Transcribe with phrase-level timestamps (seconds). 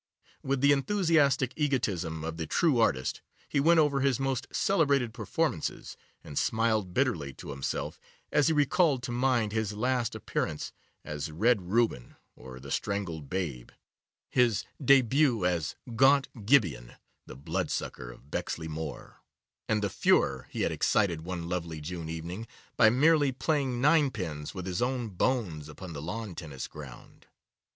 [0.41, 5.95] With the enthusiastic egotism of the true artist he went over his most celebrated performances,
[6.23, 7.99] and smiled bitterly to himself
[8.31, 10.71] as he recalled to mind his last appearance
[11.05, 13.69] as 'Red Ruben, or the Strangled Babe,'
[14.27, 16.95] his début as 'Gaunt Gibeon,
[17.27, 19.21] the Blood sucker of Bexley Moor,'
[19.69, 24.65] and the furore he had excited one lovely June evening by merely playing ninepins with
[24.65, 27.27] his own bones upon the lawn tennis ground.